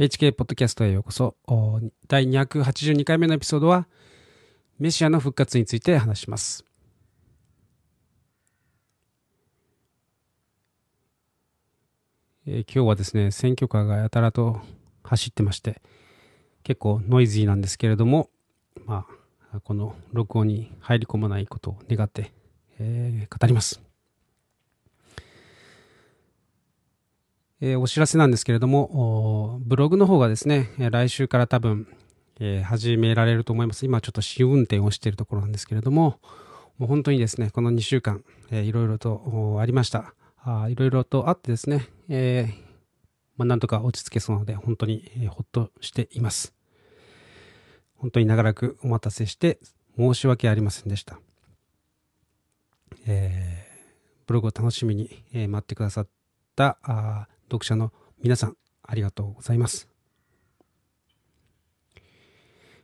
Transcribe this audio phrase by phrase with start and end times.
[0.00, 1.36] HK ポッドキャストへようこそ。
[2.08, 3.86] 第282回目のエピソードは、
[4.78, 6.64] メシアの復活について話します。
[12.46, 14.62] え、今日はですね、選挙カーがやたらと
[15.02, 15.82] 走ってまして、
[16.62, 18.30] 結構ノイズーなんですけれども、
[18.86, 19.04] ま
[19.52, 22.32] あ、この録音に入り込まないことを願って、
[22.78, 23.89] えー、語ります。
[27.62, 31.86] えー、お知らせなんですけれども、ブログの方がですね、来週から多分、
[32.38, 33.84] えー、始められると思います。
[33.84, 36.18] 今ちょっと試運転をしているところなんですけれども、
[36.78, 40.14] もう本当にですね、この2週間、えー、いろいろとありました。
[40.42, 42.54] あいろいろとあってですね、えー、
[43.36, 46.54] まあ、なんとか落ち着けそうなので、本当に、えー、ほっとしています。
[47.96, 49.58] 本当に長らくお待たせして
[49.98, 51.20] 申し訳ありませんでした。
[53.06, 56.08] えー、ブログを楽しみに、えー、待ってくださっ
[56.56, 59.88] たあ読者の皆さん、ありがとうございます。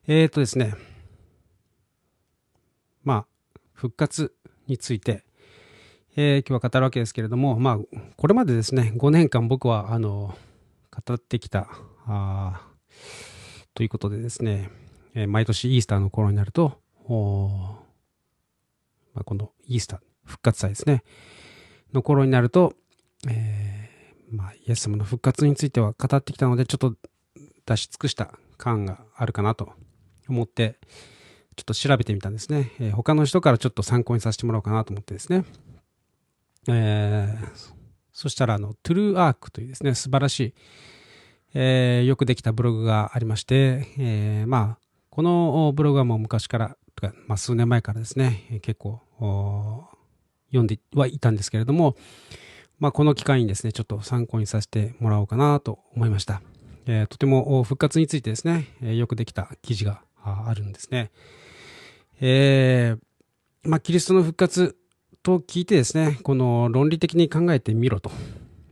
[0.09, 0.75] えっ、ー、とですね、
[3.03, 3.27] まあ、
[3.73, 4.33] 復活
[4.67, 5.25] について、
[6.17, 7.79] えー、今日は語るわけですけれども、まあ、
[8.17, 10.37] これまでですね、5年間僕は、あの、
[10.91, 11.69] 語ってきた、
[12.07, 12.63] あ
[13.75, 14.71] ということでですね、
[15.15, 16.81] えー、毎年イースターの頃になると、
[19.15, 21.03] まあ、このイースター、復活祭ですね、
[21.93, 22.75] の頃になると、
[23.29, 23.77] えー
[24.31, 26.95] まあ、イエス様の復活については語ってきたので、ちょっと
[27.67, 29.73] 出し尽くした感があるかなと
[30.29, 30.79] 思って、
[31.57, 32.73] ちょっと調べてみたんですね。
[32.81, 35.45] えー、他の人からちょっと参考にさせてもらおうかなと思ってですね。
[36.69, 37.75] えー、
[38.13, 40.55] そしたら、あの、トゥルーアークというですね、素晴らしい、
[41.55, 49.01] えー、よくできたブログがありまして、えー、まあ、このブログはもう昔から、とか、まあ、数年前からですね、結構、
[50.49, 51.97] 読んではいたんですけれども、
[52.79, 56.43] まあ、この機会にですね、ちょっと参考にさせてもらおうかなと思いました。
[56.87, 61.11] えー、とても復活についてですね、えー、よくできた記事があるんですね。
[62.21, 64.77] えー、まあ、キリストの復活
[65.23, 68.11] と聞いてですね、この論理的に考えてみろと、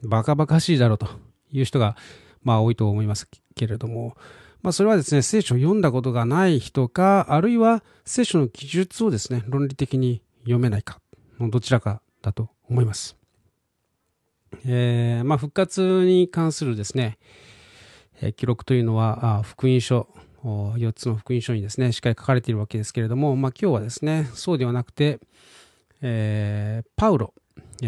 [0.02, 1.08] バカバカしいだろうと
[1.50, 1.96] いう人が、
[2.42, 4.16] まあ、多いと思いますけれども、
[4.62, 11.00] まあ、それはですね、聖書を読んだことがない人か、あるいは聖書の記述をですね、論理的に読めないか、
[11.40, 13.16] のどちらかだと思います。
[14.66, 17.18] えー、まあ、復活に関するですね、
[18.20, 20.08] えー、記録というのは、あ福音書、
[20.44, 25.20] 4つの福音書にですね、しっかり書かれているわけですけれども、まあ、今日はですね、そうではなくて、
[26.02, 27.34] えー、パウロ、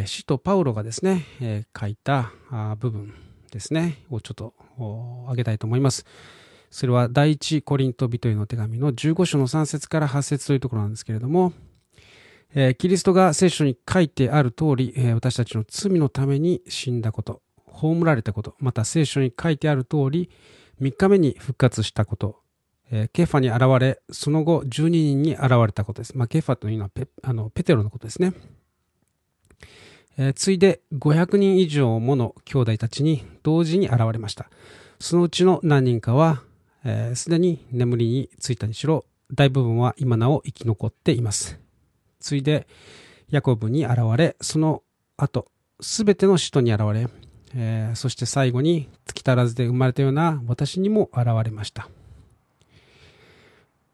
[0.04, 2.32] 使徒パウロがですね、え、書いた
[2.78, 3.14] 部分
[3.50, 4.54] ですね、をちょっと
[5.24, 6.04] 挙げたいと思います。
[6.70, 11.52] それは第一コリント人への手紙の15章の3節から8節というところなんですけれども、
[12.78, 20.30] キリストが聖書に書いてある通り、私たちの罪のために死んだこと、葬られたこと、また聖書に書いてある通り、
[20.80, 22.40] 3日目に復活したこと、
[23.12, 26.16] ケファに現れ、その後12人に現れたことです。
[26.16, 28.32] まあ、ケファというのはペあのペテロのことですね。
[30.18, 34.48] えー、ついで500人以上もの兄弟たちに同時に現れました。
[34.98, 36.42] そのうちの何人かは、す、
[36.84, 41.65] えー、で、に眠りについたにしろ、大部分は今なお生き残っています。
[42.20, 42.66] ついで
[43.30, 44.82] ヤコブに現れ、その
[45.16, 45.48] 後、
[45.80, 47.08] すべての使徒に現れ、
[47.54, 51.88] えー、そして最後に月足らずで生まれたような私にも現れました。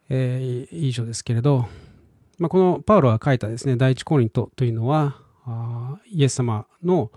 [0.09, 1.67] えー、以上ですけれど、
[2.39, 7.11] まあ、このパウロが書いたですね、第一コリントというのは、あイエス様の、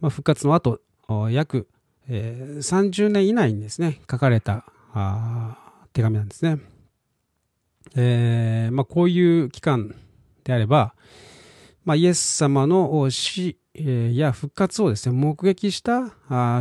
[0.00, 0.80] ま、復活の後、
[1.30, 1.68] 約、
[2.08, 5.56] 30年以内にですね、書かれたあ
[5.92, 6.58] 手紙なんですね。
[7.94, 9.94] えーまあ、こういう期間
[10.44, 10.94] であれば、
[11.84, 16.12] まあ、イエス様の死や復活をですね、目撃した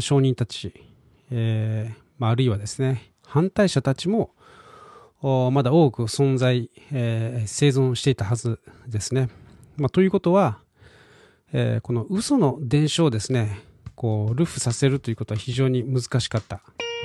[0.01, 0.73] 証人たち、
[1.29, 4.33] えーまあ、あるいはですね、反対者たちも
[5.21, 9.29] まだ多く存在、えー、生存していたはずですね。
[9.77, 10.59] まあ、ということは、
[11.53, 13.59] えー、この嘘の伝承をですね、
[13.95, 16.55] こう、ルフさせるということは非常に難しかった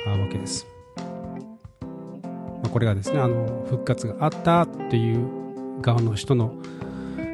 [0.06, 0.66] わけです。
[0.96, 5.45] まあ、これがですね、あの、復活があったという
[5.80, 6.54] 側の人の、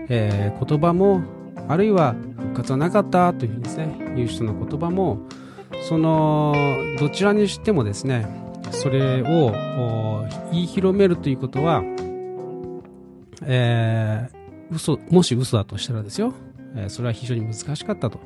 [0.09, 1.23] えー、言葉も
[1.69, 5.21] あるいは復活はなかったというふうにですね言う人の言葉も
[5.89, 6.55] その
[6.99, 8.27] どちらにしてもですね
[8.71, 9.53] それを
[10.53, 11.83] 言い広めるということは、
[13.43, 16.33] えー、嘘もし嘘だとしたらですよ、
[16.75, 18.21] えー、それは非常に難しかったと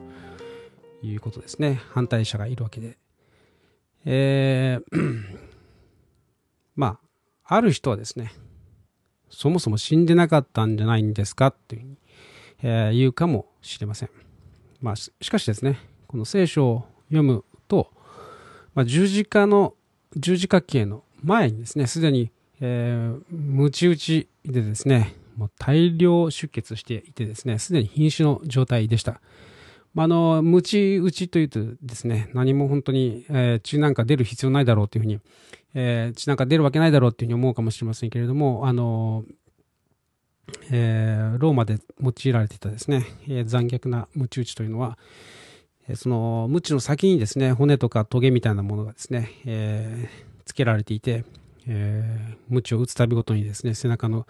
[1.03, 1.81] いうことですね。
[1.91, 2.97] 反対者がいるわけで、
[4.05, 5.25] えー、
[6.75, 6.99] ま
[7.45, 8.33] あある人はですね
[9.31, 11.96] そもそも死んでなかったんじゃないんですかっていううに、
[12.62, 14.11] えー、言うかもしれません。
[14.81, 17.90] まあ、しかしですね、この聖書を読むと、
[18.75, 19.75] まあ、十字架の、
[20.17, 22.31] 十字架形の前にですね、すでに、
[22.61, 29.20] えー、ムチ打ちでですね、もう大量出血していてですね、すでに瀕死の状態でした。
[29.94, 35.20] まあ、あの、ムチ打ちというとですね、何も本当に、えー、血なんか出る必要ないだろうというふうに、
[35.78, 39.25] えー、血なんか出るわけないだろうというふうに思うかもしれませんけれども、あの、
[40.70, 44.96] えー、ローマで用いられていたですね、えー、残虐なムチ打ちというのは、
[45.87, 51.25] えー、そのムチの先にですね、骨とかトゲみたいなものがですね、えー、つけられていて、
[51.69, 54.26] えー、ムチを打つたびごとにですね、背中の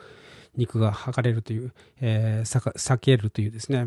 [0.57, 3.87] 肉が剥がれるという、えー、避けるというですね、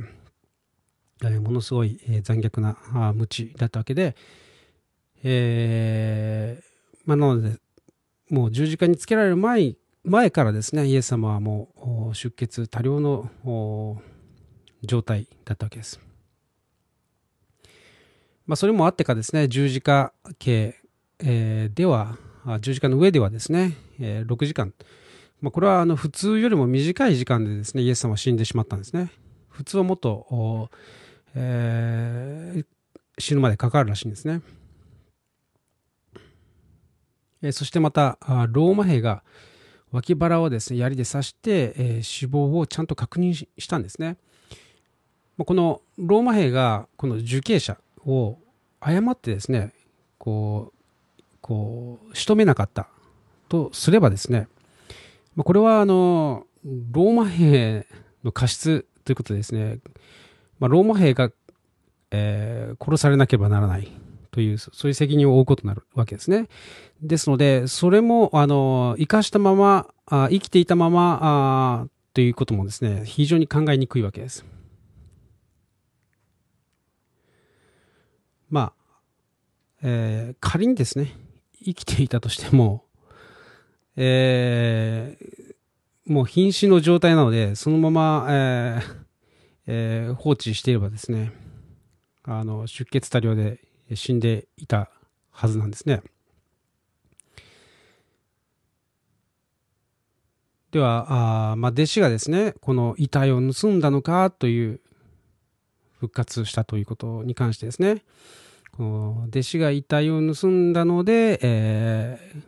[1.25, 4.15] えものすごい、残虐なあ無知だったわけで、
[5.23, 6.68] えー、
[7.09, 7.57] まあ、なので、
[8.29, 9.73] もう十字架につけられる前
[10.03, 13.99] 前からですね、イエス様はもう出血多量の
[14.83, 15.99] 状態だったわけです。
[18.45, 20.75] まあ、それもあってかですね、十字架形、
[21.17, 22.19] え、では、
[22.61, 24.71] 十字架の上ではですね、え、6時間、
[25.41, 29.09] まあ、これはあの普通よりも短い時間でですね、イエス様は死んでしまったんですね。
[29.47, 30.69] 普通はもっと、
[31.33, 32.65] えー、
[33.17, 34.41] 死ぬまでかかるらしいんですね。
[37.41, 38.17] え、そしてまた、
[38.51, 39.23] ローマ兵が
[39.91, 44.17] 脇腹をですね、槍で刺して、え、死亡をちゃんと確認したんですね。
[45.37, 48.37] このローマ兵がこの受刑者を
[48.81, 49.73] 誤ってですね、
[50.17, 50.73] こ
[51.17, 52.89] う、こう、仕留めなかった
[53.47, 54.47] とすればですね、
[55.37, 56.45] これはあの、
[56.91, 57.87] ローマ兵
[58.23, 59.79] の過失ということでですね、
[60.59, 61.31] ま、ローマ兵が、
[62.11, 63.89] え、殺されなければならない
[64.31, 66.47] という、そういう責任を負うことになるわけですね。
[67.01, 74.45] ですので、それも、あの、生かしたまま、あ生きていたまま、あということもですね、非常に考えにくいわけです。
[78.49, 78.73] まあ、
[79.83, 81.15] えー、仮にですね、
[81.63, 82.85] 生きていたとしても、
[83.95, 88.95] えー、もう瀕死の状態なので、そのまま、えー、
[89.67, 91.31] えー、放置していればですね、
[92.23, 93.59] あの、出血多量で
[93.95, 94.89] 死んでいた
[95.31, 96.01] はずなんですね。
[100.71, 104.81] では、あまあ、弟子がですね、この遺体を盗んだのかという
[105.99, 108.03] 復活したということに関してですね、
[108.71, 112.41] この弟子が遺体を盗んだので、えー、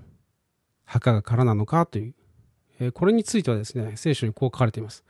[0.85, 2.13] 墓が空なのかという、
[2.79, 5.03] えー、これについてはですね、聖書にこう書かれています。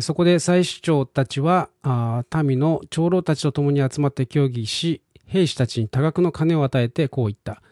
[0.00, 1.68] そこで祭司長たちは
[2.44, 7.62] 民の長老たちと共に集まって協議し、兵士たちに多額の金を与えてこう言った。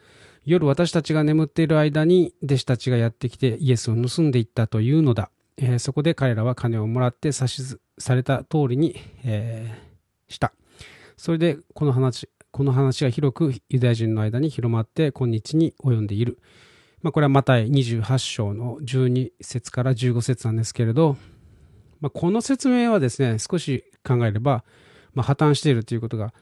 [0.45, 5.29] 夜私たちが眠っている間に弟子たちがやってきてイエスを盗んでいったというのだ。
[5.57, 10.53] えー、そこで彼らは金をもらって指しされた通りに、えー、した。
[11.17, 16.39] それでこの話、この話が広くユダヤ人の間に広まって今日に及んでいる。
[17.01, 21.15] まあ、これはマタイ28章の12節から15節なんですけれど、
[22.01, 24.63] まあ、この説明はですね、少し考えれば、
[25.13, 26.33] まあ、破綻しているということが、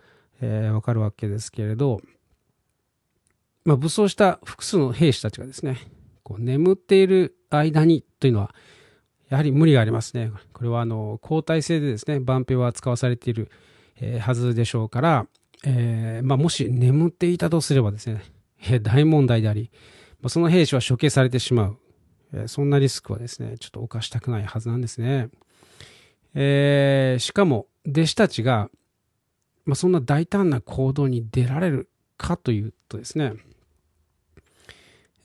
[0.42, 2.01] えー、わかるわけですけれど、
[3.65, 5.77] まあ、武装した複数の兵士たちがですね、
[6.24, 8.54] こう眠っている間にというのは、
[9.30, 10.31] やはり無理がありますね。
[10.54, 13.50] これはあの交代制でですね、万兵は使わされている、
[14.00, 15.27] えー、はずでしょうから、
[15.65, 18.21] えーまあ、もし眠っていたとすればですね、
[18.62, 19.72] えー、大問題であり、
[20.22, 21.77] まあ、その兵士は処刑されてしまう、
[22.34, 25.29] え、そんなリスクはですね、ちょっと犯したくないはずなんですね。
[26.39, 28.70] えー、しかも弟子たちが、
[29.65, 33.34] まあ、そんな大胆な行動に出られるかというとですね、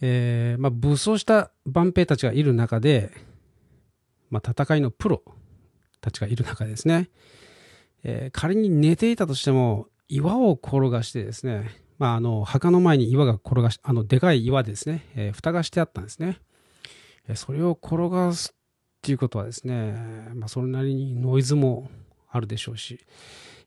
[0.00, 3.12] えー、まあ、武装した万兵たちがいる中で、
[4.30, 5.22] まあ、戦いのプロ
[6.00, 7.10] たちがいる中でですね、
[8.04, 16.38] えー、仮に寝ていたとしても岩を転がしてですね、まあ、あの墓の前に岩が転がしあのでかい岩ですね、えー、蓋がしてあったんですね。
[17.34, 18.54] それを転がす
[19.02, 21.90] っていうことはですね、まあ、それなりにノイズも
[22.30, 23.00] あるでしょうし、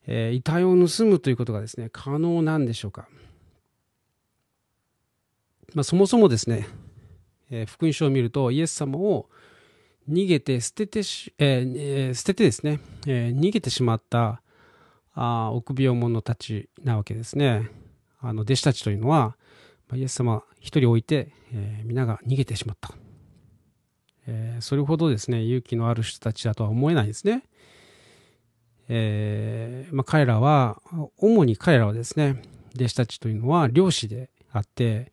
[0.07, 3.09] えー、遺体を盗むということがですね、可能なんでしょうか。
[5.73, 6.65] まあ、そもそもですね、
[7.51, 9.27] えー、福音書を見ると、イエス様を
[10.09, 14.41] 逃げて捨ててし、えー、捨ててですね、え、逃げてしまった
[15.15, 17.69] あ臆病者たちなわけですね。
[18.21, 19.35] あの弟子たちというのは、
[19.93, 22.93] イエス様一人置いて、え、皆が逃げてしまった。
[24.27, 27.43] えー、それほどですね、勇気のある人たちだとは思えないですね。
[28.87, 30.81] えー、まあ、彼らは、
[31.17, 32.41] 主に彼らはですね、
[32.75, 35.11] 弟子たちというのは漁師であって、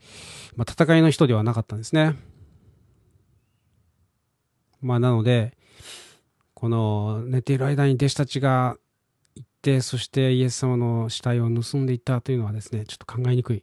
[0.56, 2.16] まあ、戦いの人ではなかったんですね。
[4.80, 5.56] まあ、なので、
[6.54, 8.76] この寝ている間に弟子たちが
[9.34, 13.62] 行って、そしてイエス様の死体を盗んでいったというのはですね、ちょっと考えにくい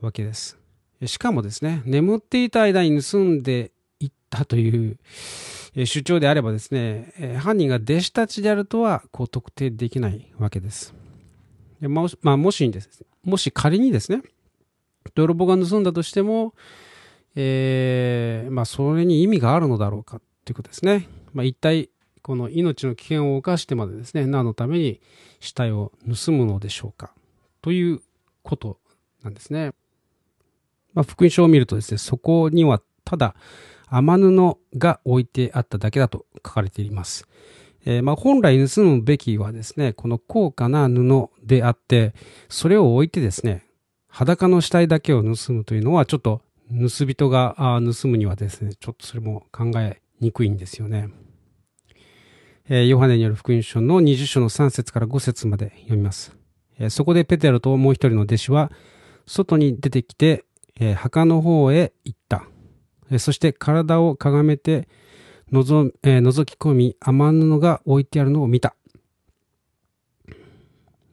[0.00, 0.58] わけです。
[1.06, 3.72] しかもですね、眠っていた間に盗んで
[4.36, 4.98] ったという
[5.86, 10.94] 主張であればですね、犯人が弟子たちであるとはこう特定できないわけです。
[11.80, 14.22] でもし、まあ、もしです、もし仮にですね、
[15.14, 16.54] 泥棒が盗んだとしても、
[17.34, 21.08] えー、まあ、それに意味があるのだろうかということですね。
[21.32, 21.90] まあ、一体、
[22.22, 25.00] この命の危険を冒してまでですね、何のために
[25.40, 27.12] 死体を盗むのでしょうか
[27.62, 28.00] という
[28.42, 28.78] こと
[29.24, 29.72] なんですね。
[30.94, 33.34] まあ、福音書を見るとですね、そこにはただ
[33.94, 37.28] 雨布が置いてあっただけだと書かれています。
[37.84, 42.14] えー、まあ、本来盗むべきはですね、この高価な布であって、
[42.48, 43.66] それを置いてですね、
[44.08, 51.10] 裸の死体だけを盗むというのはちょっと盗人が盗むにはですね、ちょっとそれも考えにくいんですよね。
[52.68, 56.34] えー、ヨハネによる福音書の20章の3節から5節まで読みます。
[56.78, 58.72] えー、そこでペテロともう一人の弟子は、
[59.26, 60.44] 外に出てきて、
[60.78, 62.21] えー、墓の方へ行った。
[63.18, 64.88] そして体をかがめて
[65.50, 68.74] のぞ、え覗き込み、雨布が置いてあるのを見た。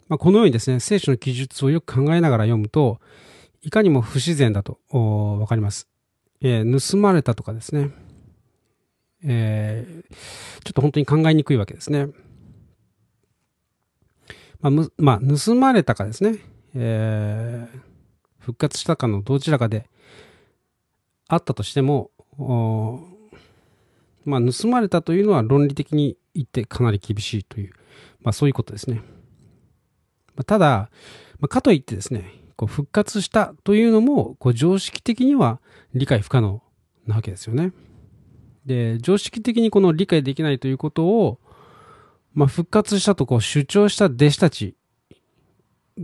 [0.07, 2.99] まあ、このようにですね、聖書の記述をよく考えながら読むと、
[3.61, 5.87] いかにも不自然だとわかります。
[6.41, 7.91] えー、盗まれたとかですね、
[9.23, 10.15] えー、
[10.63, 12.07] ちょっと本当に考えにくいわけですね。
[14.61, 16.39] まあ、まあ、盗まれたかですね、
[16.75, 17.79] えー、
[18.39, 19.89] 復活したかのどちらかで
[21.29, 22.11] あったとしても、
[24.25, 27.73] まあ、盗まれたというのは論理的に言ってかなり厳しいという、
[28.21, 29.01] まあ、そういうことですね。
[30.35, 30.89] ま、ただ、
[31.39, 35.61] ま、かといってですね、こう復活したというのも、こう常識的には
[35.93, 36.61] 理解不可能
[37.05, 37.73] なわけですよね。
[38.65, 41.39] で、常識的にこの理解できないということを、
[42.33, 44.75] まあ、復活したとこう主張した弟子たち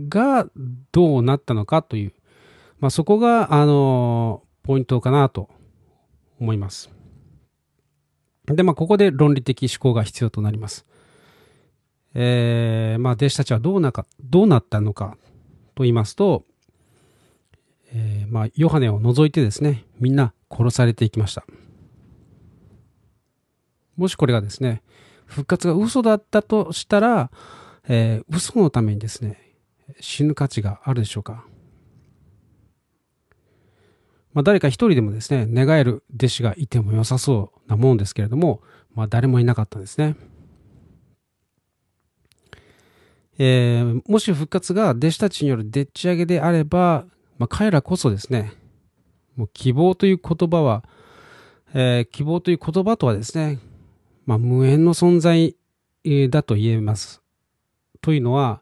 [0.08, 0.48] が
[0.92, 2.12] どうなったのかという、
[2.78, 5.48] まあ、そこが、あの、ポイントかなと
[6.40, 6.90] 思います。
[8.46, 10.86] で、まあ、ここで論理的思考が必要となります。
[12.14, 15.16] えー、まあ、弟子たちはどうなか、どうなったのか
[15.74, 16.44] と言いますと、
[17.92, 21.44] えー、まあ、ヨハネを除いてですね、みんな殺されていきました。
[23.96, 24.82] もしこれがですね、
[25.26, 27.30] 復活が嘘だったとしたら、
[27.88, 29.54] えー、嘘のためにですね、
[30.00, 31.44] 死ぬ価値があるでしょうか
[34.36, 38.60] まあ、誰か一人でもですね、願える弟子がいても良さそうなもんですけれども、
[38.94, 40.14] まあ、誰もいなかったんですね。
[43.38, 47.06] えー、もし復活が弟子たちによるでっち上げであれば、
[47.38, 48.52] まあ、彼らこそですね、
[49.36, 50.84] もう希望という言葉は、
[51.72, 53.58] えー、希望という言葉とはですね、
[54.26, 55.56] まあ、無縁の存在
[56.28, 57.22] だと言えます。
[58.02, 58.60] というのは、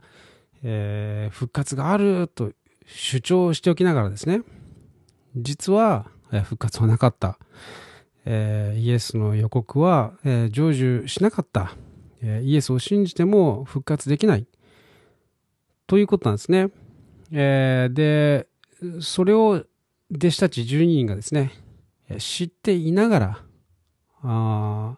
[0.63, 2.53] えー、復活があると
[2.87, 4.43] 主張しておきながらですね、
[5.37, 7.39] 実は、復活はなかった。
[8.27, 11.77] えー、イエスの予告は、えー、成就しなかった、
[12.23, 14.47] えー、イエスを信じても復活できない。
[15.87, 16.71] ということなんですね。
[17.33, 18.49] えで、
[19.01, 19.65] それを
[20.15, 21.53] 弟子たち12人がですね、
[22.19, 23.39] 知っていながら、
[24.23, 24.97] あ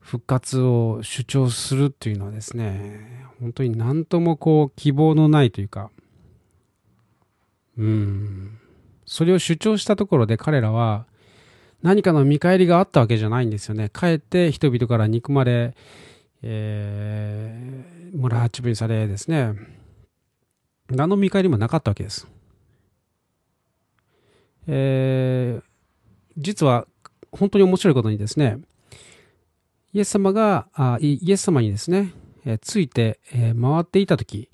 [0.00, 5.90] 復活を主張するっていうのはですね、本当に何ともこう希望のないというか、
[7.78, 8.59] うん、
[9.10, 11.04] それを主張したところで彼らは
[11.82, 13.88] 何かの見返りがあったわけじゃないんですよね。
[13.88, 15.74] かえって人々から憎まれ、
[16.42, 19.54] えー、村八分にされですね、
[20.90, 22.28] 何の見返りもなかったわけです。
[24.68, 25.62] えー、
[26.38, 26.86] 実は
[27.32, 28.60] 本当に面白いことにですね、
[29.92, 32.12] イエス様が、あイエス様にですね、
[32.44, 34.48] え、ついて、え、回っていたとき、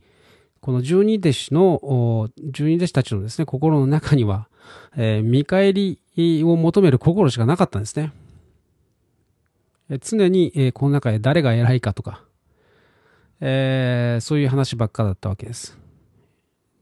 [0.66, 4.48] この十二弟子の、十二弟子たちのですね、心の中には、
[4.96, 6.00] えー、見返り
[6.42, 8.12] を求める心しかなかったんですね。
[9.88, 12.24] え常に、えー、この中で誰が偉いかとか、
[13.40, 15.78] えー、そういう話ばっかだったわけです。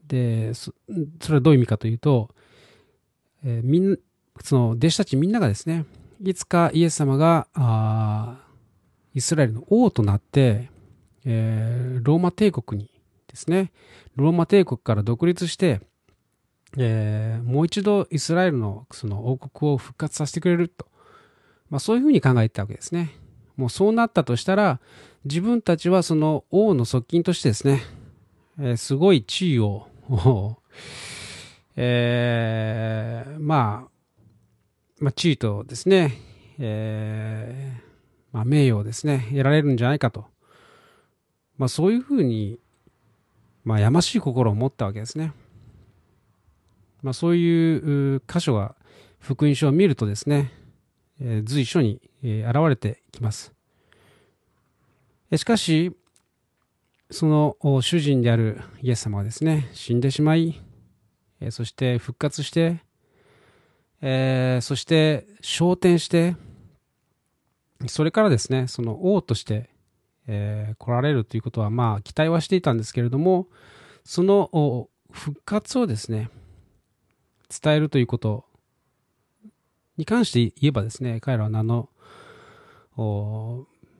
[0.07, 0.73] で、そ
[1.21, 2.31] それはどういう意味かというと、
[3.43, 3.99] え、みん
[4.41, 5.85] その弟子たちみんながですね、
[6.23, 8.39] いつかイエス様が、あ
[9.13, 10.71] イスラエルの王となって、
[11.23, 12.94] えー、ローマ帝国に
[13.35, 13.73] ですね、
[14.15, 15.81] ローマ帝国から独立して、
[16.77, 20.87] えー、もう一度イスラエルのその王国を復活させてくれると。
[21.69, 23.11] まあそういうふうに考えてたわけですね。
[23.57, 24.79] もうそうなったとしたら、
[25.25, 27.81] 自分たちはその王の側近としてですね、
[28.57, 29.87] えー、すごい地位を
[31.75, 33.91] えー、まあ、
[34.99, 36.13] まあ、地位とですね、
[36.57, 37.81] えー、
[38.31, 40.25] まあ、名誉をですね、得られるんじゃないかと
[41.57, 42.59] まあそういうふうに、
[43.65, 45.33] まあやましい心を持ったわけですね。
[47.01, 48.75] まあそういう箇所が
[49.19, 50.51] 福音書を見るとですね、
[51.19, 53.53] えー、随所に、えー、現れてきます。
[55.35, 55.91] しかし、
[57.09, 60.61] その主人であるイエス様はですね、死んでしまい、
[61.39, 62.79] えー、そして復活して、
[64.01, 66.35] えー、そして昇天して、
[67.87, 69.69] それからですね、その王として、
[70.27, 73.47] えー、来られるということは、まあ、期待はしていたんですけれども、
[74.03, 76.29] その復活をですね、
[77.49, 78.45] 伝えるということ
[79.97, 81.89] に関して言えばですね、彼らは何の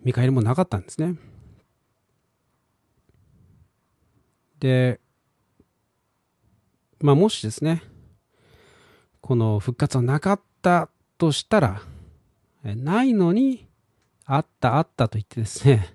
[0.04, 1.16] 見返りもなかったんですね。
[4.60, 5.00] で、
[7.02, 7.84] まあ、もしですね、
[9.22, 11.82] この復活はなかったとしたら、
[12.64, 13.68] ないのに、
[14.26, 15.95] あったあったと言ってですね、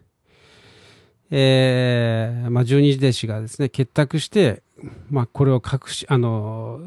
[1.31, 4.63] えー、まあ、十二弟子がですね、結託して、
[5.11, 6.81] まあ、これを隠し、あの、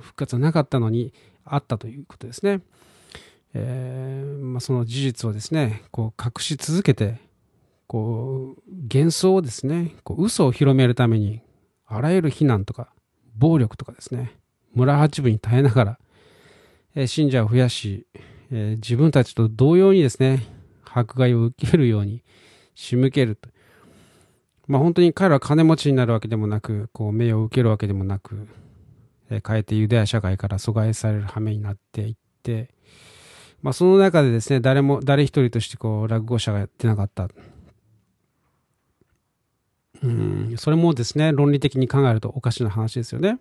[0.00, 1.12] 復活はなかったのに、
[1.46, 2.60] あったということですね。
[3.54, 7.20] えー、まあ、その事実をですね、こう隠し続けて、
[7.86, 11.40] こう、幻想をですね、こう嘘を広めるために、
[11.86, 12.92] あらゆる非難とか、
[13.36, 14.32] 暴力とかですね、
[14.74, 15.98] 村八分に耐えながら、
[16.94, 18.06] えー、信者を増やし、
[18.50, 20.42] えー、自分たちと同様にですね、
[20.84, 22.22] 迫害を受けるように
[22.74, 23.48] 仕向けると。
[24.66, 28.48] まあ本当に彼らは金持ちになるわけでもなく、こう名誉を受けるわけでもなく、
[29.30, 32.70] えー、かえてユダヤ社会から阻害される羽目になっていって、
[33.62, 37.28] まあその中でですね、誰も、誰一人としてこう、落語者がやってなかった。
[40.02, 43.38] うん、それもですね、論理的に考えるとおかしな話ですよね。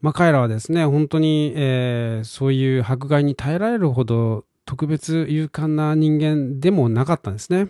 [0.00, 7.68] まあ彼らはですね、本当に、えー、そういう迫害に耐えられるほど特別勇敢な人間でもなかったんですね。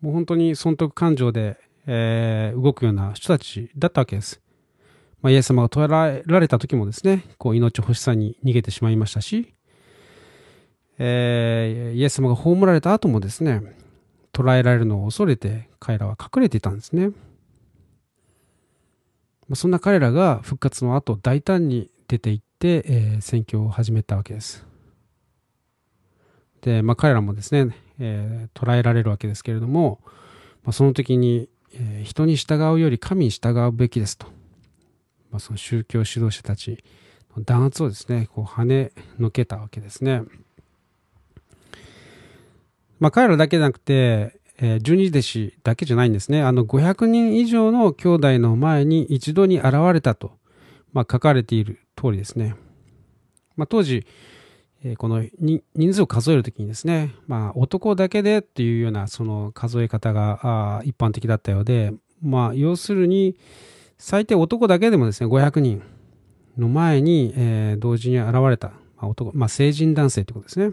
[0.00, 4.40] もう本当に損得感情で、えー、動くような人たちだったわけです。
[5.22, 9.54] まあ、イエス様が捕らえられた時もですね、こう命欲しさに逃げてしまいましたし、
[10.98, 13.62] えー、イエス様が葬られた後もですね、
[14.32, 17.08] 捕らえられるのを恐れて彼らは隠れていたんですね。
[19.48, 24.66] まあ、そんな彼らが復活の後大胆に出て行って、えー、宣教を始めたわけです。
[26.60, 30.00] で、まあ、彼らもですね、えー、捉えられるわけですけれども、
[30.64, 34.26] まあ、その時に、えー、人に従うより神に従うべきですと、
[35.30, 36.82] まあ、その宗教指導者たち
[37.36, 40.22] の弾圧をですねこう跳ねのけたわけですね。
[42.98, 46.42] まあ、彼らだけじゃなくて、えー、十二弟子だけじゃないんですね。
[46.42, 50.32] あの500人以上の兄弟の前に一度に現れたと、
[50.92, 52.56] まあ、書かれている通りですね。
[53.56, 54.06] まあ、当時、
[54.88, 55.62] えこの人
[55.94, 63.36] 数を数えるときにですね、まあ、男だけでっていうようなその数え方が一般的だったようで、まあ、要するに、
[63.98, 65.82] 最低男だけでもですね、500人
[66.56, 70.72] の前に、え、同時に現れた、ま、男、まあ、成人男性ということですね。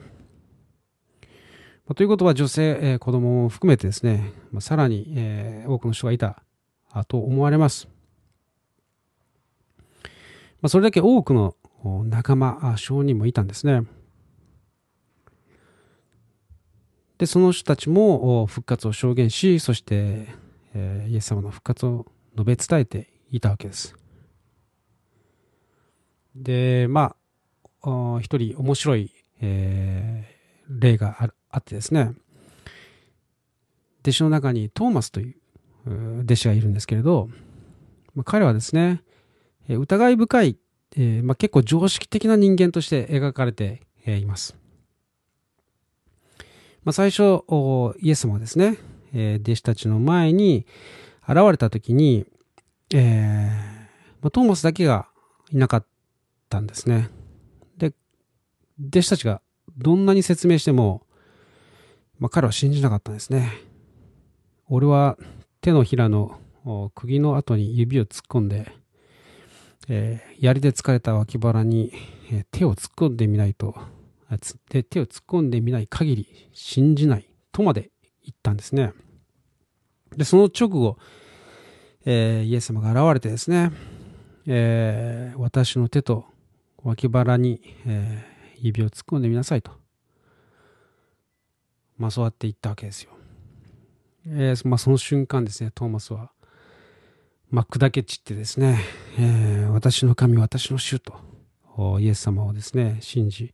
[1.88, 6.44] ま、ということは女性、え、子供も含めてですね、ま、さらに、え、多くの人がいた
[7.08, 7.88] と思われます。
[10.62, 11.56] ま、それだけ多くの
[12.06, 13.84] 仲間、商人もいたんですね。
[17.18, 20.28] で、その人たちも復活を証言し、そして、
[20.74, 23.96] え、イエス様の復活を述べ伝えていたわけです。
[26.36, 27.16] で、ま
[27.84, 32.14] あ、一人面白い、えー、例がああってですね、
[34.02, 35.36] 弟子の中にトーマスとい
[35.86, 37.30] う弟子がいるんですけれど、
[38.16, 39.04] まあ、彼はですね、
[39.70, 40.58] 疑い深い
[40.96, 44.56] えー、まあ、結構常識的な人間として描かれています。
[46.86, 47.44] まあ、最初、
[48.02, 48.78] イエス様ですね、
[49.14, 50.66] えー、弟子たちの前に
[51.28, 52.26] 現れた時に、
[52.94, 53.50] えー、
[54.22, 55.08] まあ、トーマスだけが
[55.52, 55.86] いなかっ
[56.50, 57.10] たんですね。
[57.78, 57.94] で、
[58.90, 59.42] 弟子たちが
[59.78, 61.06] どんなに説明しても、
[62.20, 63.52] まあ、彼は信じなかったんですね。
[64.68, 65.18] 俺は
[65.62, 66.40] 手のひらの
[66.96, 68.72] 釘の後に指を突っ込んで、
[69.88, 71.94] えー、槍で疲れた脇腹に、
[72.52, 73.76] 手を突っ込んでみないと、
[74.70, 77.92] で手を突っ込んでみない限り信じないとまで
[78.24, 78.94] 言ったんですね。
[80.16, 80.98] で、その直後、
[82.06, 83.72] えー、イエス様が現れてですね、
[84.46, 86.26] えー、私の手と
[86.84, 89.72] 脇腹に、えー、指を突っ込んでみなさいと。
[91.98, 93.12] まあそうやって言ったわけですよ。
[94.26, 96.32] えーまあ、その瞬間ですね、トーマスは、
[97.50, 98.80] まあ、砕け散ってですね、
[99.20, 101.20] えー、私の神、私の主と、
[102.00, 103.54] イエス様をですね、信じ、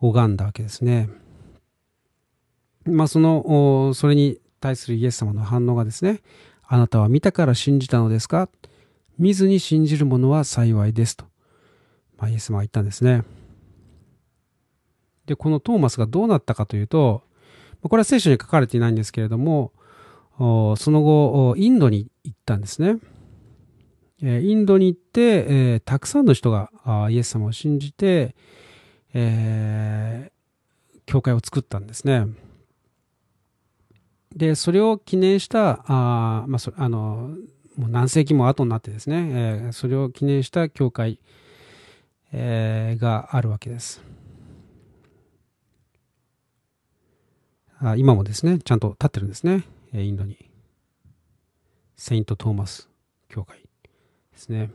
[0.00, 1.08] 拝んだわけですね。
[2.84, 6.20] まあ、その、それに対するイエス様の反応がですね、
[6.66, 8.48] あなたは見たから信じたのですか？
[9.18, 11.24] 見ずに信じる者は幸いですと、
[12.16, 13.24] まあ、イエス様は言ったんですね。
[15.26, 17.22] で、このトーマスがどうなったかというと、
[17.82, 19.72] これは聖書に書かれていないんですけれども、
[20.38, 22.98] その後、インドに行ったんですね。
[24.20, 26.70] インドに行って、たくさんの人が
[27.10, 28.34] イエス様を信じて、
[29.14, 32.26] えー、教会を作ったんですね。
[34.34, 37.34] で、それを記念した、あまあ、そあの、
[37.76, 41.20] もう何世紀も後になってですね、えー、それを記念した教会、
[42.32, 44.02] えー、があるわけです。
[47.80, 50.50] あ今もですね、ちゃんと立ってるんですね、えインドに。
[51.96, 52.88] セイント・トーマス
[53.28, 53.66] 教会で
[54.34, 54.70] すね。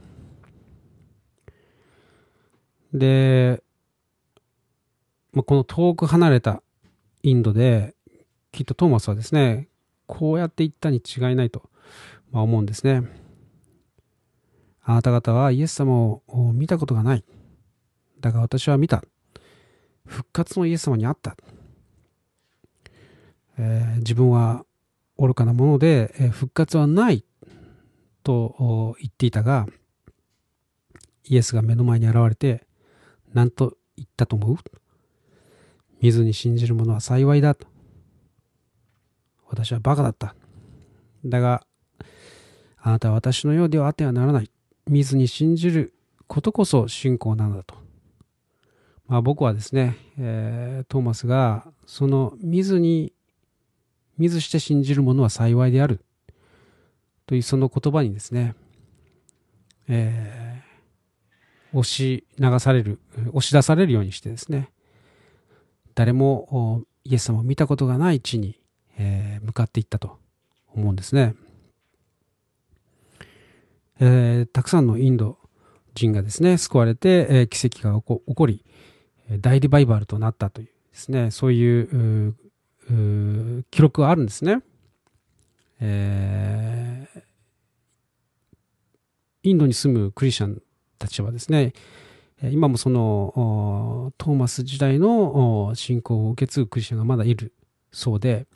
[2.94, 3.64] で、
[5.34, 6.62] まあ、この遠く離れた
[7.24, 7.96] インドで、
[8.52, 9.68] きっとトーマスはですね、
[10.06, 11.70] こうやって言ったに違いないと、
[12.32, 13.04] ま、思うんですね。
[14.84, 17.24] あなた方はイエス様を見たことがない。
[18.20, 19.04] だが私は見た。
[20.06, 21.36] 復活のイエス様に会った。
[23.58, 24.66] えー、自分は
[25.18, 27.24] 愚かなもので、え、復活はない
[28.24, 29.68] と言っていたが、
[31.24, 32.68] イエスが目の前に現れて、
[33.34, 34.58] 何と言ったと思う？
[36.04, 37.66] 見ずに信じる者は幸いだと。
[39.48, 40.36] 私はバカだった。
[41.24, 41.66] だが、
[42.78, 44.52] あなたは私のようではあってはならない。
[44.86, 45.94] 見ずに信じる
[46.28, 47.76] ことこそ信仰なのだと。
[49.08, 53.14] まあ僕はですね、えー、トーマスがその見ずに、
[54.18, 56.04] 見ずして信じる者は幸いである。
[57.28, 58.56] というその言葉にですね、
[59.88, 64.74] えー、押し流される、押し出されるようにしてですね、
[65.96, 68.60] 誰もイエス様を見たことがない地に、
[68.98, 70.20] え、向かっていったと
[70.74, 71.36] 思うんですね。
[74.00, 75.38] えー、たくさんのインド
[75.94, 78.66] 人がですね、救われて、えー、奇跡が起こ起こり、
[79.40, 82.36] 大リバイバルとなったというですね、そういう
[83.72, 84.62] 記録があるんですね。
[85.80, 87.22] えー、
[89.44, 90.62] インドに住むクリスチャン
[90.98, 91.74] たちはですね、
[92.52, 97.54] 今もそのトーマス時代の信仰を受け継ぐクリスチャンがまだいる
[97.92, 98.48] そうで、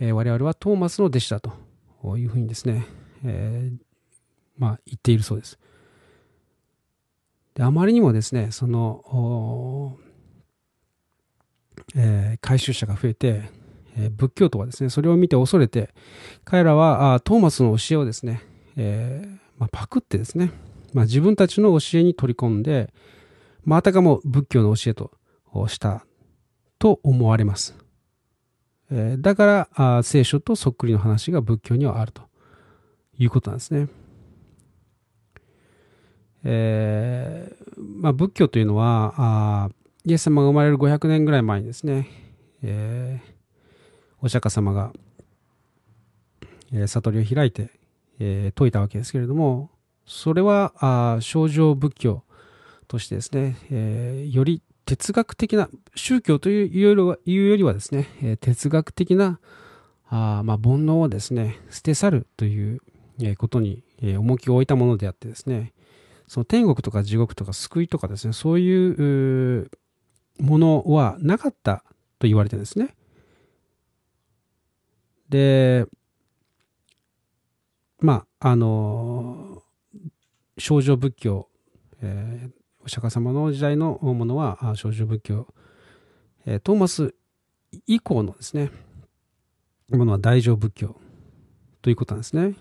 [0.00, 2.84] え我々はトーマスの弟子だというふうにですね、
[3.24, 3.76] えー、
[4.58, 5.58] まあ言っているそうです。
[7.54, 9.96] であまりにもですね、その、
[11.94, 13.42] えー、回収者が増えて、
[13.96, 15.90] えー、仏教徒はですね、それを見て恐れて、
[16.44, 18.42] 彼らはあトーマスの教えをですね、
[18.76, 20.50] えーまあ、パクってですね、
[20.92, 22.92] まあ、自分たちの教えに取り込んで、
[23.64, 25.12] まあ、たかも仏教の教えと
[25.68, 26.04] した
[26.78, 27.76] と思われます。
[28.90, 32.22] え、だからあ、聖書とそっくりの話が仏教にはあると
[33.18, 33.88] いうことなんですね。
[36.44, 39.70] えー、まあ、仏教というのはあ、
[40.04, 42.08] イエス様が生まれる500年ぐらい前にですね、
[42.62, 43.32] えー、
[44.20, 44.92] お釈迦様が、
[46.72, 47.70] えー、悟りを開いて、
[48.18, 49.70] え、説いたわけですけれども、
[50.04, 52.24] それは、あ症状仏教
[52.92, 59.40] としてですね、えー、より哲学的な、宗教というよりはですね、え、哲学的な
[60.10, 62.82] あ、まあ、煩悩をですね、捨て去るという
[63.38, 65.72] ことに重きを置いたものであってですね、
[66.28, 69.70] その天国とか地獄とか救いとかですね、そういう
[70.38, 71.84] ものはなかった
[72.18, 72.94] と言われてるんですね。
[75.30, 75.86] で、
[78.00, 79.62] まあ、あの、
[80.58, 81.48] 少女仏教、
[82.02, 85.46] えー、お釈迦様の時代のものは少女仏教、
[86.46, 87.14] えー、トーマス
[87.86, 88.70] 以降のですね、
[89.88, 90.96] ものは大乗仏教
[91.80, 92.54] ということなんですね。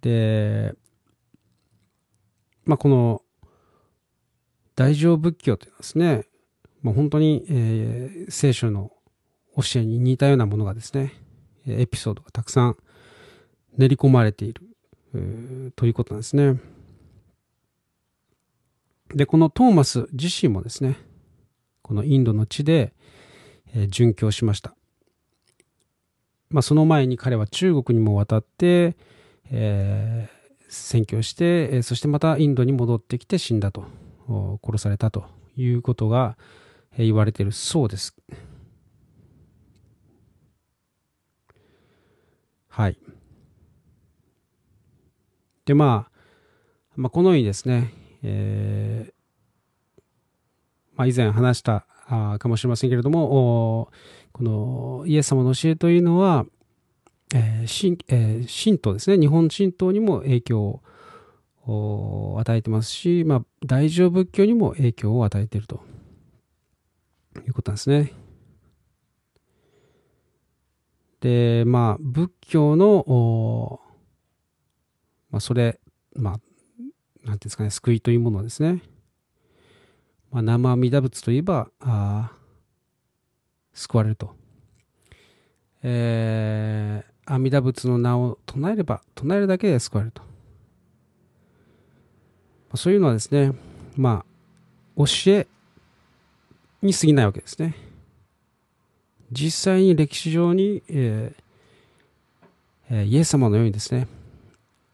[0.00, 0.74] で、
[2.64, 3.22] まあ、この
[4.76, 6.24] 大乗仏教というのはですね、
[6.82, 8.92] もう本当に、えー、聖書の
[9.56, 11.12] 教えに似たようなものがですね、
[11.66, 12.76] エピソードがたくさん
[13.76, 14.62] 練り込まれている、
[15.76, 16.60] ということなんですね。
[19.14, 20.96] で、このトーマス自身もですね、
[21.82, 22.92] このインドの地で、
[23.74, 24.74] えー、殉教しました。
[26.50, 28.96] まあ、その前に彼は中国にも渡って、
[29.50, 33.86] えー、宣教して、えー、そしてまたインドに戻ってきて死んだと、
[34.62, 35.24] 殺されたと
[35.56, 36.36] いうことが、
[36.92, 38.14] えー、言われているそうです。
[42.68, 42.98] はい。
[45.68, 46.10] で、まあ、
[46.96, 50.02] まあ、このようにですね、えー、
[50.96, 53.90] まあ、以前話したあかもしれませんけれども、
[54.32, 56.46] このイエス様の教えというのは、
[57.34, 60.80] えー神えー神道ですね、日本神道にも影響
[61.66, 65.82] を与えてますし、まあ、大乗仏教にも影響を与えていると
[67.46, 68.14] いうことなんですね。
[71.20, 73.82] で、まあ、仏教の、
[75.30, 75.78] まあ、それ、
[76.14, 76.48] まあ、なんて
[77.28, 78.82] いうんですかね、救いというものですね。
[80.30, 82.32] まあ、生阿弥陀仏といえば、あ
[83.72, 84.34] 救われると。
[85.82, 90.22] えー、阿弥陀仏の名を唱えれば、唱えるだけで救われると。
[90.22, 90.28] ま
[92.72, 93.52] あ、そういうのはですね、
[93.96, 94.24] ま
[94.96, 95.46] あ、教え
[96.82, 97.74] に過ぎないわけですね。
[99.30, 101.42] 実際に歴史上に、えー
[102.90, 104.08] えー、イエス様のようにですね、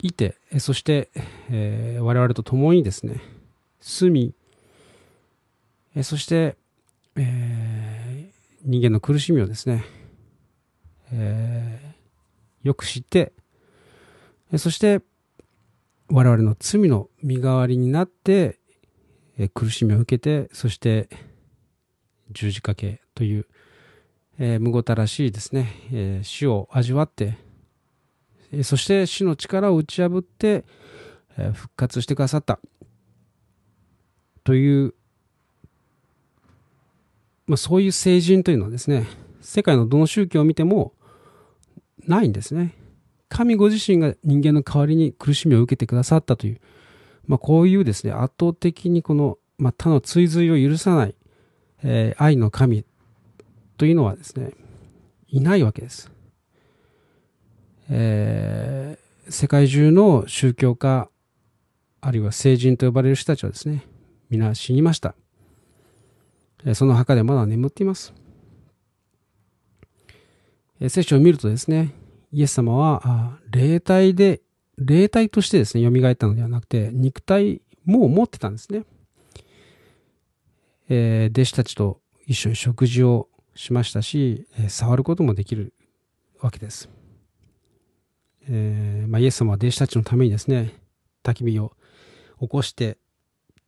[0.09, 1.11] いて、そして、
[1.51, 3.21] えー、我々と共にですね、
[3.81, 4.35] 住み、
[5.95, 6.57] えそして、
[7.17, 8.31] え
[8.65, 9.85] 人間の苦しみをですね、
[11.13, 11.95] え
[12.63, 13.33] よく知って、
[14.53, 15.01] えそして、
[16.09, 18.59] 我々の罪の身代わりになって、
[19.39, 21.09] え苦しみを受けて、そして
[22.31, 23.47] 十字架形という、
[24.39, 27.39] えー、むごたらしいですね、えー、死を味わって、
[28.63, 30.65] そして死の力を打ち破って、
[31.55, 32.61] 復活してくださった
[34.45, 34.95] という、
[37.47, 39.07] まあ、そういう聖人というのはですね
[39.41, 40.93] 世界のどの宗教を見ても
[42.07, 42.75] ないんですね
[43.29, 46.61] 神ご自身が人間の代わりに苦しみを受けてくださったという、
[47.27, 51.17] まあ、こういうですね圧倒的にこの、まあ、他の追随を許さない、
[51.83, 52.85] えー、愛の神
[53.77, 54.53] というのはですね、
[55.29, 56.11] いないわけです。
[57.91, 61.09] えー、世界中の宗教家、
[62.01, 63.85] あるいは聖人と呼ばれる人たちはですね、
[64.31, 65.15] 皆死にました。
[66.75, 68.15] その墓でまだ眠っています。
[70.89, 71.93] 聖書を見るとですね、
[72.33, 74.41] イエス様は霊体で、
[74.77, 78.85] 霊体としてですね、蘇ったのではなくて、肉体も持ってたんですね。
[80.89, 85.75] えー、弟子たちと一緒に食事をしましたし、え触ることもできる
[86.41, 86.89] わけです。
[88.49, 90.75] えー、まあ、イエス様は弟子たちのためにですね、
[91.23, 91.73] 焚き火を
[92.41, 92.99] 起こして、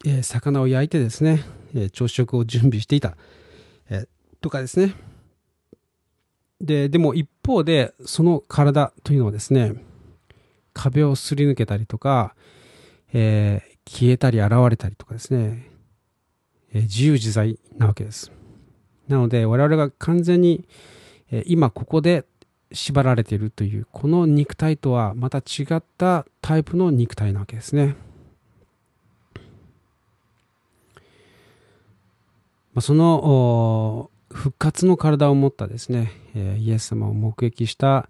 [0.04, 3.16] えー、魚を焼いてですね、え朝食を準備していた、
[3.90, 4.06] え
[4.40, 4.94] とかですね。
[6.60, 9.74] で、でも一方で、その体というのはですね、
[10.72, 12.34] 壁をすり抜けたりとか、
[13.12, 15.70] え消えたり現れたりとかですね、
[16.72, 18.32] え自由自在なわけです。
[19.08, 20.66] なので我々が完全に
[21.30, 22.24] え今ここで
[22.72, 27.96] 縛られているというこの肉体とはまた違ったタイプの肉体なわけですね。
[32.80, 38.08] その復活の体を持ったですね、イエス様を目撃した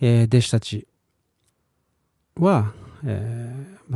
[0.00, 0.86] 弟子たち
[2.36, 2.72] は、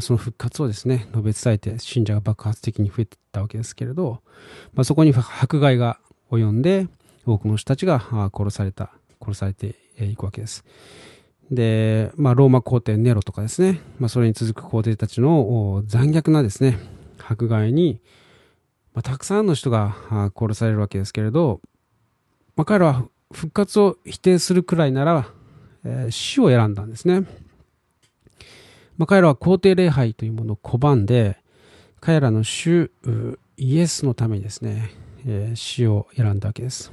[0.01, 4.20] その復活をですね、述べ伝えて信者が爆発的に増えていったわけですけれど、
[4.75, 5.99] ま、そこに迫害が
[6.31, 6.88] 及んで、
[7.25, 8.92] 多くの人たちが殺された、
[9.26, 10.64] 殺されていくわけです。
[11.50, 16.78] で、まあ、ローマ皇帝ネロとかですね、まあ、それに続く皇帝たちの残虐なですね、
[17.22, 18.00] 迫害に、
[18.94, 19.96] まあ、たくさんの人が
[20.34, 21.60] 殺されるわけですけれど、
[22.56, 25.28] まあ、彼らは復活を否定するくらいなら、
[25.84, 27.20] えー、死を選んだんですね。
[28.96, 31.36] まあ、彼らは皇帝礼拝というものを拒んで、
[32.00, 32.90] 彼らの主
[33.56, 34.90] イエスのためにですね、
[35.26, 36.92] えー、死を選んだわけです。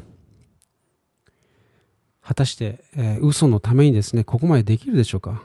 [2.23, 5.43] 果たして、えー、嘘のためにですね、ここまでできるでしょうか、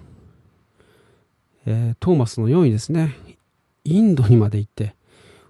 [1.67, 3.15] えー、トーマスのようにですね、
[3.85, 4.95] インドにまで行って、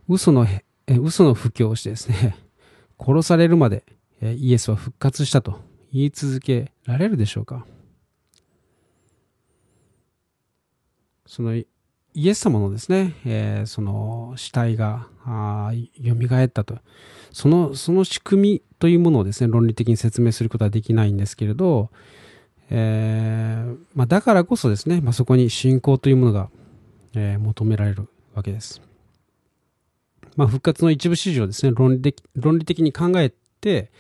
[0.09, 2.37] 嘘の、えー、嘘の布教をしてですね、
[2.99, 3.85] 殺されるまで、
[4.21, 5.61] えー、イエスは復活したと
[5.93, 7.67] 言い続けられるでしょうか？
[11.27, 11.63] その
[12.19, 16.79] イエス様のですね、えー、その死体が蘇ったと。
[17.31, 21.91] その、その仕組みというものをですね、論理的に説明することはできないんですけれど、
[22.71, 26.51] えー、まあ、だからこそですね、まあ、そこに信仰というものが、
[27.15, 28.83] えー、求められるわけです。
[30.35, 33.93] まあ、復活の一部始終をですね、論理的論理的に考えて、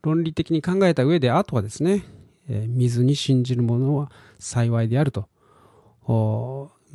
[0.00, 2.04] 論理的に考えた上で、あとはですね、
[2.48, 5.28] えー、見ずに信じる者は幸いであると。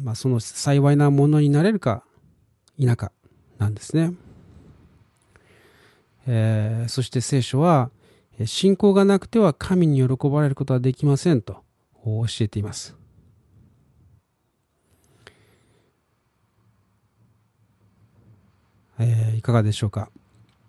[0.04, 2.04] まあ、その幸いなものになれるか
[2.78, 3.12] 否か
[3.58, 4.14] なんですね。
[6.28, 7.92] えー、そして聖書は、
[8.46, 11.58] 信仰がなくては神に喜ばれることはできませんと
[12.04, 12.96] 教えています。
[19.00, 20.10] えー、いかがでしょうか。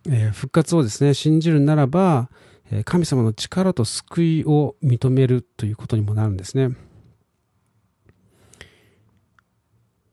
[0.07, 2.31] えー、復活をですね、信じるならば、
[2.85, 6.75] 神様の力と救いを認めるということにもなるんですね。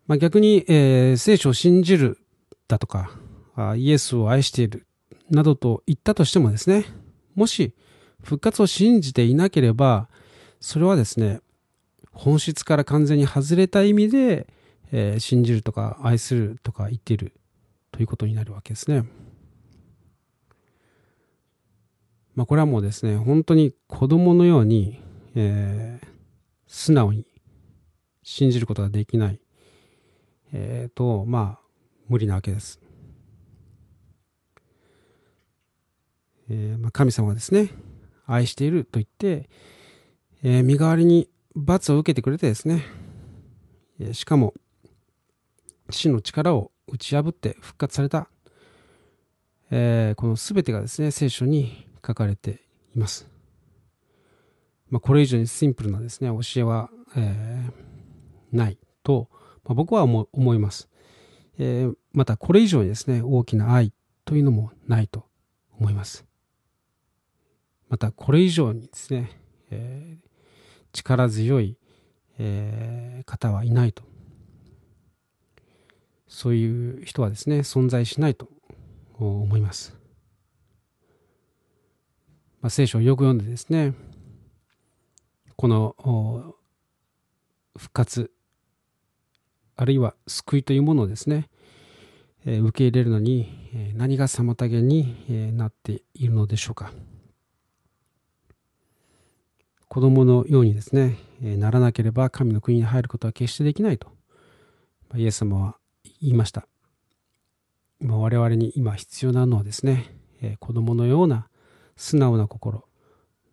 [0.10, 2.18] まあ、逆に、えー、聖書を信じる
[2.68, 3.12] だとか、
[3.76, 4.88] イエスを愛している
[5.30, 6.86] などと言ったとしてもですね、
[7.36, 7.76] もし
[8.24, 10.10] 復活を信じていなければ、
[10.60, 11.42] それはですね、
[12.12, 14.48] 本質から完全に外れた意味で、
[14.92, 17.34] えー、信じるとか愛するとか言っている
[17.92, 19.04] ということになるわけですね。
[22.34, 25.00] まあ、これはもうですね、本当に子供のように、
[25.36, 26.08] えー、
[26.66, 27.28] 素直に
[28.24, 29.40] 信じることができない、
[30.52, 31.70] えー、と、まあ、
[32.08, 32.80] 無理なわけです。
[36.50, 37.70] えーまあ、神様がですね、
[38.26, 39.50] 愛していると言って、
[40.44, 42.84] えー、身代わりに罰を受けてくれてですね、
[44.00, 44.54] えー、しかも、
[45.92, 48.30] 死の力を打ち破って復活された、
[49.72, 52.64] えー、この全てがですね、聖書に書かれて
[52.96, 53.28] います。
[54.90, 58.80] まあ、これ以上にシンプルなですね、教えは、えー、ない、
[59.64, 60.90] まあ、僕は思思います、
[61.58, 61.96] えー。
[62.14, 63.94] また、これ以上にですね、大きな愛
[64.26, 65.26] というのもないと
[65.80, 66.26] 思います。
[67.90, 69.32] また、これ以上にですね、
[69.72, 70.30] えー、
[70.94, 71.78] 力強い、
[72.38, 74.04] えー、方はいないと。
[76.28, 78.50] そういう人はですね、存在しないと
[79.18, 79.98] 思います。
[82.62, 83.94] まあ、聖書をよく読んでですね、
[85.56, 86.56] この
[87.78, 88.32] 復活、
[89.82, 91.48] あるいは救いというものをですね、
[92.46, 96.92] え、受け入れるのに、え、何が妨げに、え、なっているのでしょうか。
[99.88, 104.10] 子供のようにですね、え、ならなければ神の国に入ることは決してできないと、
[105.10, 105.78] ま、イエス様は
[106.20, 106.68] 言いました。
[108.02, 111.48] ま、我々に今必要なのはですね、えー、子供のような
[111.96, 112.84] 素直な心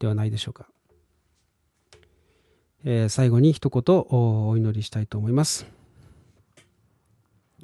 [0.01, 0.67] ではないでしょうか。
[3.09, 5.76] 最後に一言お祈りしたいと思います。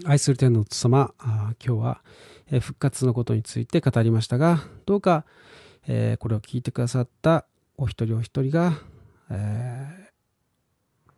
[0.05, 2.03] 愛する天の父様、今日は
[2.61, 5.25] 復活のことについて語りましたが、どうか、
[5.85, 8.81] これを聞いてくださったお一人お一人が、
[9.31, 10.11] え、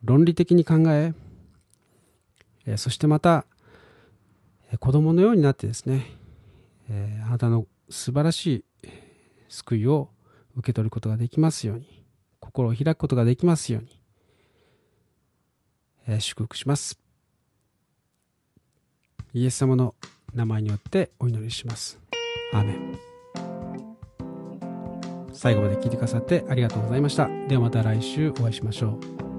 [0.03, 1.15] 論理的に考え、
[2.77, 3.47] そしてまた、
[4.71, 6.07] え、子供のようになってですね、
[7.27, 8.65] あなたの素晴らしい
[9.49, 10.11] 救いを
[10.57, 12.05] 受け取ることができますように、
[12.39, 13.83] 心を開くことができますよう
[16.11, 17.04] に、祝福します。
[19.37, 19.97] イエス様の
[20.33, 21.99] 名前によってお祈りします。
[22.53, 22.99] アーメン。
[25.33, 27.29] 最後まで聞いてくださってありがとうございました。
[27.49, 29.34] ではまた来週お会いしましょう。